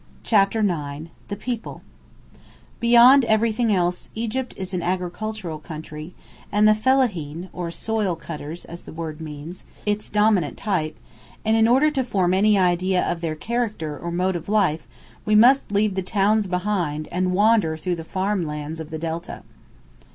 [0.23, 1.83] CHAPTER IX THE PEOPLE
[2.79, 6.15] Beyond everything else Egypt is an agricultural country,
[6.51, 10.97] and the "fellahīn," or "soil cutters," as the word means, its dominant type,
[11.45, 14.87] and in order to form any idea of their character or mode of life,
[15.23, 19.43] we must leave the towns behind and wander through the farm lands of the Delta.